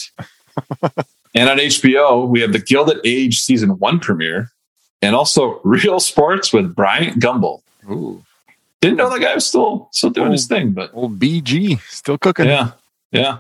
Fett. 0.80 1.06
And 1.34 1.50
on 1.50 1.58
HBO, 1.58 2.28
we 2.28 2.42
have 2.42 2.54
the 2.54 2.60
Gilded 2.60 3.00
Age 3.04 3.40
season 3.40 3.80
one 3.80 4.00
premiere 4.00 4.52
and 5.02 5.16
also 5.16 5.60
Real 5.64 6.00
Sports 6.00 6.54
with 6.54 6.76
Bryant 6.76 7.20
Gumbel. 7.20 7.62
Ooh. 7.90 8.24
Didn't 8.82 8.98
know 8.98 9.10
the 9.10 9.20
guy 9.20 9.34
was 9.34 9.46
still 9.46 9.88
still 9.92 10.10
doing 10.10 10.28
old, 10.28 10.34
his 10.34 10.46
thing, 10.46 10.72
but 10.72 10.92
old 10.94 11.18
BG 11.18 11.80
still 11.90 12.18
cooking. 12.18 12.48
Yeah. 12.48 12.72
Yeah. 13.12 13.38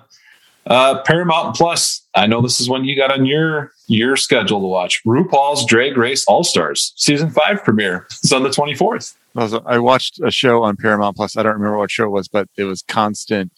Uh, 0.65 1.01
Paramount 1.01 1.55
Plus. 1.57 2.07
I 2.15 2.27
know 2.27 2.41
this 2.41 2.61
is 2.61 2.69
one 2.69 2.85
you 2.85 2.95
got 2.95 3.11
on 3.11 3.25
your 3.25 3.73
your 3.87 4.15
schedule 4.15 4.61
to 4.61 4.67
watch. 4.67 5.03
RuPaul's 5.03 5.65
Drag 5.65 5.97
Race 5.97 6.23
All 6.27 6.45
Stars 6.45 6.93
season 6.95 7.29
five 7.29 7.61
premiere. 7.61 8.07
It's 8.09 8.31
on 8.31 8.43
the 8.43 8.51
twenty 8.51 8.73
fourth. 8.73 9.17
I 9.35 9.79
watched 9.79 10.21
a 10.21 10.31
show 10.31 10.63
on 10.63 10.77
Paramount 10.77 11.17
Plus. 11.17 11.35
I 11.35 11.43
don't 11.43 11.53
remember 11.53 11.77
what 11.77 11.91
show 11.91 12.05
it 12.05 12.11
was, 12.11 12.29
but 12.29 12.47
it 12.55 12.63
was 12.63 12.83
constant 12.87 13.51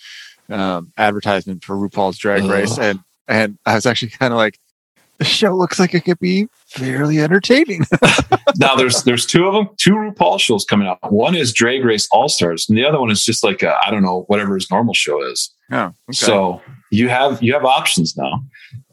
um, 0.49 0.91
advertisement 0.97 1.63
for 1.63 1.75
RuPaul's 1.75 2.17
Drag 2.17 2.43
Race, 2.45 2.79
and 2.79 3.01
and 3.27 3.57
I 3.65 3.75
was 3.75 3.85
actually 3.85 4.09
kind 4.11 4.33
of 4.33 4.37
like, 4.37 4.59
the 5.17 5.25
show 5.25 5.55
looks 5.55 5.79
like 5.79 5.93
it 5.93 6.01
could 6.01 6.19
be 6.19 6.47
fairly 6.67 7.19
entertaining. 7.19 7.85
now 8.57 8.75
there's 8.75 9.03
there's 9.03 9.25
two 9.25 9.47
of 9.47 9.53
them, 9.53 9.69
two 9.77 9.93
RuPaul 9.93 10.39
shows 10.39 10.65
coming 10.65 10.87
out. 10.87 10.99
One 11.11 11.35
is 11.35 11.53
Drag 11.53 11.85
Race 11.85 12.07
All 12.11 12.27
Stars, 12.27 12.65
and 12.67 12.77
the 12.77 12.85
other 12.85 12.99
one 12.99 13.11
is 13.11 13.23
just 13.23 13.43
like 13.43 13.63
I 13.63 13.89
don't 13.89 14.03
know 14.03 14.25
whatever 14.27 14.55
his 14.55 14.69
normal 14.69 14.93
show 14.93 15.23
is. 15.23 15.53
Yeah. 15.71 15.85
okay. 15.85 15.93
so 16.11 16.61
you 16.91 17.09
have 17.09 17.41
you 17.41 17.53
have 17.53 17.65
options 17.65 18.17
now. 18.17 18.43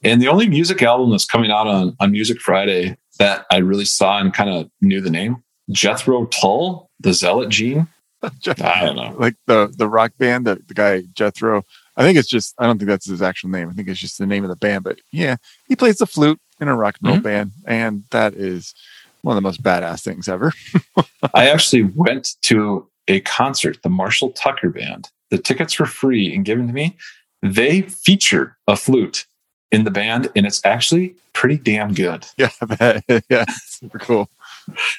And 0.04 0.20
the 0.20 0.28
only 0.28 0.48
music 0.48 0.82
album 0.82 1.10
that's 1.10 1.26
coming 1.26 1.50
out 1.50 1.66
on 1.66 1.96
on 2.00 2.12
Music 2.12 2.40
Friday 2.40 2.96
that 3.18 3.46
I 3.50 3.58
really 3.58 3.84
saw 3.84 4.18
and 4.18 4.32
kind 4.32 4.50
of 4.50 4.70
knew 4.80 5.00
the 5.00 5.10
name, 5.10 5.42
Jethro 5.70 6.26
Tull, 6.26 6.90
the 7.00 7.12
Zealot 7.12 7.48
Gene. 7.48 7.88
I 8.22 8.84
don't 8.84 8.96
know, 8.96 9.16
like 9.18 9.34
the 9.46 9.72
the 9.76 9.88
rock 9.88 10.12
band, 10.18 10.46
the, 10.46 10.60
the 10.66 10.74
guy 10.74 11.02
Jethro. 11.14 11.64
I 11.96 12.02
think 12.02 12.18
it's 12.18 12.28
just 12.28 12.54
I 12.58 12.66
don't 12.66 12.78
think 12.78 12.88
that's 12.88 13.06
his 13.06 13.22
actual 13.22 13.50
name. 13.50 13.68
I 13.68 13.72
think 13.72 13.88
it's 13.88 14.00
just 14.00 14.18
the 14.18 14.26
name 14.26 14.44
of 14.44 14.50
the 14.50 14.56
band. 14.56 14.84
But 14.84 15.00
yeah, 15.10 15.36
he 15.66 15.76
plays 15.76 15.98
the 15.98 16.06
flute 16.06 16.40
in 16.60 16.68
a 16.68 16.76
rock 16.76 16.96
and 17.00 17.08
roll 17.08 17.16
mm-hmm. 17.16 17.24
band, 17.24 17.52
and 17.66 18.04
that 18.10 18.34
is 18.34 18.74
one 19.22 19.36
of 19.36 19.42
the 19.42 19.46
most 19.46 19.62
badass 19.62 20.02
things 20.02 20.28
ever. 20.28 20.52
I 21.34 21.48
actually 21.48 21.84
went 21.94 22.34
to 22.42 22.88
a 23.08 23.20
concert, 23.20 23.82
the 23.82 23.88
Marshall 23.88 24.30
Tucker 24.32 24.70
Band. 24.70 25.08
The 25.30 25.38
tickets 25.38 25.78
were 25.78 25.86
free 25.86 26.34
and 26.34 26.44
given 26.44 26.66
to 26.66 26.72
me. 26.72 26.96
They 27.42 27.82
feature 27.82 28.56
a 28.68 28.76
flute 28.76 29.26
in 29.70 29.84
the 29.84 29.90
band, 29.90 30.30
and 30.36 30.46
it's 30.46 30.64
actually 30.64 31.16
pretty 31.32 31.56
damn 31.56 31.94
good. 31.94 32.26
Yeah, 32.36 33.00
yeah, 33.28 33.44
super 33.64 33.98
cool. 33.98 34.28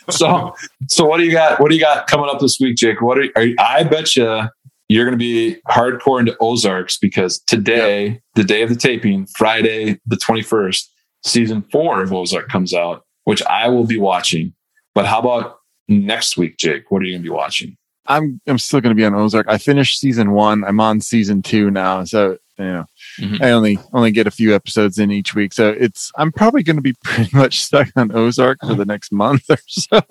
so, 0.10 0.56
so 0.88 1.06
what 1.06 1.18
do 1.18 1.24
you 1.24 1.32
got? 1.32 1.60
What 1.60 1.70
do 1.70 1.76
you 1.76 1.82
got 1.82 2.08
coming 2.08 2.30
up 2.30 2.40
this 2.40 2.58
week, 2.60 2.76
Jake? 2.76 3.02
What 3.02 3.18
are, 3.18 3.28
are 3.36 3.44
you, 3.44 3.56
I 3.60 3.84
bet 3.84 4.16
you 4.16 4.50
you're 4.90 5.06
going 5.06 5.18
to 5.18 5.24
be 5.24 5.58
hardcore 5.70 6.20
into 6.20 6.36
Ozarks 6.40 6.98
because 6.98 7.40
today, 7.40 8.08
yep. 8.08 8.22
the 8.36 8.44
day 8.44 8.62
of 8.62 8.70
the 8.70 8.76
taping, 8.76 9.26
Friday, 9.38 10.00
the 10.06 10.18
21st, 10.18 10.86
season 11.24 11.64
four 11.72 12.02
of 12.02 12.14
Ozark 12.14 12.50
comes 12.50 12.74
out, 12.74 13.06
which 13.24 13.42
I 13.44 13.70
will 13.70 13.86
be 13.86 13.98
watching. 13.98 14.54
But 14.94 15.06
how 15.06 15.20
about 15.20 15.60
next 15.88 16.38
week, 16.38 16.58
Jake? 16.58 16.92
What 16.92 17.02
are 17.02 17.06
you 17.06 17.14
going 17.14 17.24
to 17.24 17.30
be 17.30 17.34
watching? 17.34 17.78
I'm 18.08 18.42
I'm 18.48 18.58
still 18.58 18.82
going 18.82 18.96
to 18.96 19.00
be 19.00 19.06
on 19.06 19.16
Ozark. 19.16 19.48
I 19.48 19.58
finished 19.58 20.00
season 20.00 20.32
one. 20.32 20.64
I'm 20.66 20.80
on 20.82 21.00
season 21.00 21.42
two 21.42 21.72
now, 21.72 22.04
so 22.04 22.38
you 22.58 22.66
know, 22.66 22.86
mm-hmm. 23.20 23.44
I 23.44 23.52
only 23.52 23.80
only 23.94 24.12
get 24.12 24.28
a 24.28 24.32
few 24.32 24.54
episodes 24.54 25.00
in 25.00 25.12
each 25.12 25.34
week. 25.36 25.54
So 25.54 25.70
it's 25.70 26.12
I'm 26.18 26.32
probably 26.32 26.64
going 26.64 26.76
to 26.76 26.82
be 26.82 26.94
pretty 27.04 27.36
much 27.36 27.62
stuck 27.62 27.90
on 27.96 28.12
Ozark 28.12 28.60
for 28.62 28.76
the 28.76 28.86
next 28.86 29.12
month 29.12 29.50
or 29.50 29.58
so. 29.68 30.02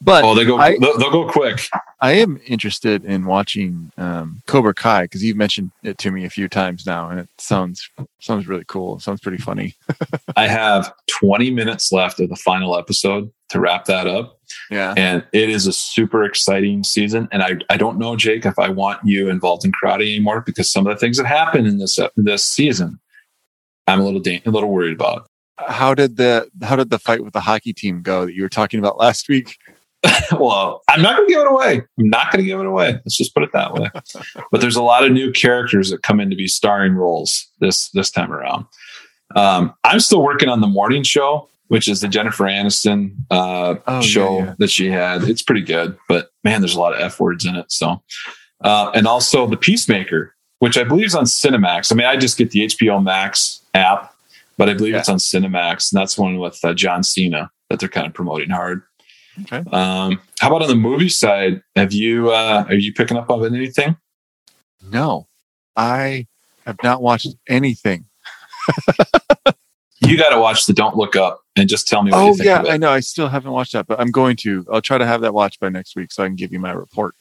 But 0.00 0.24
oh, 0.24 0.34
they 0.34 0.44
go. 0.44 0.58
I, 0.58 0.76
they'll, 0.78 0.98
they'll, 0.98 1.10
go 1.10 1.26
quick. 1.26 1.66
I 2.02 2.12
am 2.12 2.38
interested 2.46 3.06
in 3.06 3.24
watching 3.24 3.90
um, 3.96 4.42
Cobra 4.46 4.74
Kai 4.74 5.04
because 5.04 5.24
you've 5.24 5.38
mentioned 5.38 5.70
it 5.82 5.96
to 5.98 6.10
me 6.10 6.26
a 6.26 6.30
few 6.30 6.46
times 6.46 6.84
now, 6.84 7.08
and 7.08 7.20
it 7.20 7.28
sounds 7.38 7.88
sounds 8.20 8.46
really 8.46 8.64
cool. 8.66 8.96
It 8.96 9.02
sounds 9.02 9.20
pretty 9.20 9.38
funny. 9.38 9.74
I 10.36 10.46
have 10.46 10.92
20 11.06 11.50
minutes 11.52 11.90
left 11.90 12.20
of 12.20 12.28
the 12.28 12.36
final 12.36 12.76
episode 12.76 13.32
to 13.50 13.60
wrap 13.60 13.86
that 13.86 14.06
up. 14.06 14.38
Yeah, 14.70 14.94
and 14.96 15.24
it 15.32 15.50
is 15.50 15.66
a 15.66 15.72
super 15.72 16.24
exciting 16.24 16.84
season. 16.84 17.28
And 17.32 17.42
I 17.42 17.56
I 17.70 17.76
don't 17.76 17.98
know, 17.98 18.16
Jake, 18.16 18.46
if 18.46 18.58
I 18.58 18.68
want 18.68 19.00
you 19.04 19.28
involved 19.28 19.64
in 19.64 19.72
karate 19.72 20.02
anymore 20.02 20.40
because 20.40 20.70
some 20.70 20.86
of 20.86 20.94
the 20.94 20.98
things 20.98 21.16
that 21.16 21.26
happen 21.26 21.66
in 21.66 21.78
this 21.78 21.98
this 22.16 22.44
season, 22.44 22.98
I'm 23.86 24.00
a 24.00 24.04
little 24.04 24.20
da- 24.20 24.42
a 24.44 24.50
little 24.50 24.70
worried 24.70 24.94
about. 24.94 25.28
How 25.58 25.94
did 25.94 26.16
the 26.16 26.48
how 26.62 26.76
did 26.76 26.90
the 26.90 26.98
fight 26.98 27.24
with 27.24 27.32
the 27.32 27.40
hockey 27.40 27.72
team 27.72 28.02
go 28.02 28.26
that 28.26 28.34
you 28.34 28.42
were 28.42 28.48
talking 28.48 28.80
about 28.80 28.98
last 28.98 29.28
week? 29.28 29.56
well, 30.38 30.82
I'm 30.88 31.02
not 31.02 31.16
going 31.16 31.28
to 31.28 31.32
give 31.32 31.42
it 31.42 31.50
away. 31.50 31.82
I'm 31.98 32.10
not 32.10 32.30
going 32.30 32.44
to 32.44 32.46
give 32.48 32.60
it 32.60 32.66
away. 32.66 32.92
Let's 32.92 33.16
just 33.16 33.34
put 33.34 33.42
it 33.42 33.52
that 33.52 33.72
way. 33.72 33.90
but 34.50 34.60
there's 34.60 34.76
a 34.76 34.82
lot 34.82 35.04
of 35.04 35.12
new 35.12 35.32
characters 35.32 35.90
that 35.90 36.02
come 36.02 36.20
in 36.20 36.30
to 36.30 36.36
be 36.36 36.48
starring 36.48 36.94
roles 36.94 37.46
this 37.60 37.88
this 37.90 38.10
time 38.10 38.32
around. 38.32 38.66
Um, 39.34 39.74
I'm 39.84 40.00
still 40.00 40.22
working 40.22 40.48
on 40.48 40.60
the 40.60 40.66
morning 40.66 41.02
show, 41.02 41.48
which 41.74 41.88
is 41.88 42.00
the 42.00 42.06
Jennifer 42.06 42.44
Aniston 42.44 43.16
uh, 43.32 43.74
oh, 43.88 44.00
show 44.00 44.38
yeah, 44.38 44.44
yeah. 44.44 44.54
that 44.58 44.70
she 44.70 44.88
had. 44.88 45.24
It's 45.24 45.42
pretty 45.42 45.62
good, 45.62 45.98
but 46.08 46.30
man, 46.44 46.60
there's 46.60 46.76
a 46.76 46.80
lot 46.80 46.94
of 46.94 47.00
f 47.00 47.18
words 47.18 47.44
in 47.44 47.56
it. 47.56 47.66
So, 47.72 48.00
uh, 48.60 48.92
and 48.94 49.08
also 49.08 49.48
the 49.48 49.56
Peacemaker, 49.56 50.36
which 50.60 50.78
I 50.78 50.84
believe 50.84 51.06
is 51.06 51.16
on 51.16 51.24
Cinemax. 51.24 51.90
I 51.90 51.96
mean, 51.96 52.06
I 52.06 52.16
just 52.16 52.38
get 52.38 52.52
the 52.52 52.66
HBO 52.66 53.02
Max 53.02 53.60
app, 53.74 54.14
but 54.56 54.68
I 54.68 54.74
believe 54.74 54.92
yeah. 54.92 55.00
it's 55.00 55.08
on 55.08 55.16
Cinemax, 55.16 55.90
and 55.90 56.00
that's 56.00 56.16
one 56.16 56.38
with 56.38 56.64
uh, 56.64 56.74
John 56.74 57.02
Cena 57.02 57.50
that 57.68 57.80
they're 57.80 57.88
kind 57.88 58.06
of 58.06 58.14
promoting 58.14 58.50
hard. 58.50 58.82
Okay. 59.42 59.68
Um, 59.72 60.20
how 60.38 60.50
about 60.50 60.62
on 60.62 60.68
the 60.68 60.76
movie 60.76 61.08
side? 61.08 61.60
Have 61.74 61.92
you 61.92 62.30
uh, 62.30 62.66
are 62.68 62.74
you 62.74 62.94
picking 62.94 63.16
up 63.16 63.28
on 63.30 63.52
anything? 63.52 63.96
No, 64.80 65.26
I 65.74 66.28
have 66.66 66.76
not 66.84 67.02
watched 67.02 67.34
anything. 67.48 68.04
you 70.00 70.16
got 70.18 70.30
to 70.30 70.38
watch 70.38 70.66
the 70.66 70.72
Don't 70.72 70.96
Look 70.96 71.16
Up 71.16 71.40
and 71.56 71.68
just 71.68 71.88
tell 71.88 72.02
me. 72.02 72.10
oh 72.14 72.34
yeah, 72.40 72.64
I 72.68 72.76
know. 72.76 72.90
I 72.90 73.00
still 73.00 73.28
haven't 73.28 73.52
watched 73.52 73.72
that, 73.72 73.86
but 73.86 74.00
I'm 74.00 74.10
going 74.10 74.36
to. 74.36 74.66
I'll 74.72 74.82
try 74.82 74.98
to 74.98 75.06
have 75.06 75.20
that 75.22 75.34
watched 75.34 75.60
by 75.60 75.68
next 75.68 75.96
week 75.96 76.12
so 76.12 76.24
I 76.24 76.26
can 76.26 76.36
give 76.36 76.52
you 76.52 76.58
my 76.58 76.72
report. 76.72 77.14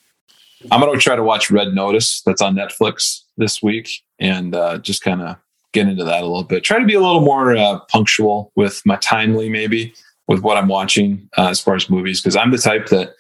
I'm 0.72 0.80
going 0.80 0.94
to 0.94 1.01
try 1.01 1.15
to 1.15 1.24
watch 1.24 1.51
Red 1.51 1.74
Notice. 1.74 2.22
That's 2.25 2.42
on 2.42 2.56
Netflix 2.56 3.22
this 3.38 3.62
week, 3.62 3.89
and 4.20 4.56
uh, 4.56 4.77
just 4.77 5.03
kind 5.03 5.22
of 5.22 5.36
get 5.74 5.88
into 5.88 6.03
that 6.03 6.22
a 6.22 6.25
little 6.25 6.44
bit. 6.44 6.63
Try 6.63 6.80
to 6.80 6.86
be 6.86 6.94
a 6.94 7.01
little 7.01 7.22
more 7.22 7.56
uh, 7.56 7.80
punctual 7.89 8.51
with 8.56 8.82
my 8.86 8.96
timely, 8.98 9.50
maybe 9.50 9.94
with 10.27 10.42
what 10.42 10.58
I'm 10.58 10.68
watching 10.68 11.30
uh, 11.38 11.48
as 11.50 11.60
far 11.60 11.75
as 11.75 11.89
movies, 11.89 12.22
because 12.22 12.36
I'm 12.36 12.51
the 12.51 12.58
type 12.58 12.88
that 12.88 13.13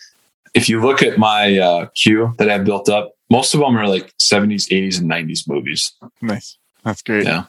if 0.53 0.69
you 0.69 0.81
look 0.81 1.01
at 1.01 1.17
my 1.17 1.57
uh, 1.57 1.87
queue 1.95 2.33
that 2.37 2.49
I've 2.49 2.63
built 2.63 2.87
up, 2.87 3.13
most 3.29 3.53
of 3.53 3.59
them 3.59 3.75
are 3.77 3.87
like 3.87 4.13
70s, 4.17 4.69
80s, 4.69 4.99
and 4.99 5.09
90s 5.09 5.47
movies. 5.47 5.91
Nice. 6.21 6.57
That's 6.83 7.01
great. 7.01 7.25
Yeah. 7.25 7.45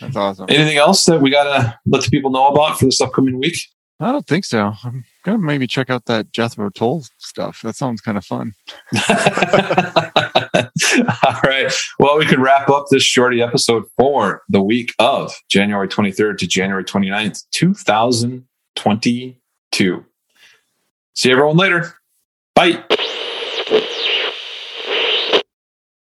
That's 0.00 0.16
awesome. 0.16 0.46
Anything 0.48 0.76
else 0.76 1.04
that 1.06 1.20
we 1.20 1.30
gotta 1.30 1.78
let 1.86 2.04
the 2.04 2.10
people 2.10 2.30
know 2.30 2.48
about 2.48 2.78
for 2.78 2.86
this 2.86 3.00
upcoming 3.00 3.38
week? 3.38 3.58
I 4.00 4.12
don't 4.12 4.26
think 4.26 4.44
so. 4.44 4.72
I'm 4.82 5.04
gonna 5.24 5.38
maybe 5.38 5.66
check 5.66 5.90
out 5.90 6.04
that 6.06 6.32
Jethro 6.32 6.70
Tull 6.70 7.04
stuff. 7.18 7.62
That 7.62 7.76
sounds 7.76 8.00
kind 8.00 8.18
of 8.18 8.24
fun. 8.24 8.54
All 11.26 11.40
right. 11.44 11.72
Well, 11.98 12.18
we 12.18 12.26
can 12.26 12.40
wrap 12.40 12.68
up 12.68 12.86
this 12.90 13.02
shorty 13.02 13.42
episode 13.42 13.84
for 13.96 14.42
the 14.48 14.62
week 14.62 14.94
of 14.98 15.34
January 15.48 15.88
23rd 15.88 16.38
to 16.38 16.46
January 16.46 16.84
29th, 16.84 17.42
2022. 17.52 20.04
See 21.14 21.30
everyone 21.30 21.56
later. 21.56 21.94
Bye. 22.54 22.84